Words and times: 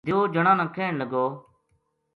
دیو 0.05 0.19
جنا 0.33 0.51
نا 0.59 0.65
کہن 0.75 0.93
لگو 1.01 1.25